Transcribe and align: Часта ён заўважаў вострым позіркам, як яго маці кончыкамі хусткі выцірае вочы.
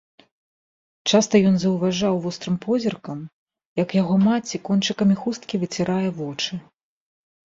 Часта 1.09 1.41
ён 1.49 1.55
заўважаў 1.63 2.15
вострым 2.23 2.55
позіркам, 2.65 3.19
як 3.81 3.93
яго 4.01 4.15
маці 4.23 4.61
кончыкамі 4.71 5.15
хусткі 5.21 5.61
выцірае 5.65 6.09
вочы. 6.21 6.59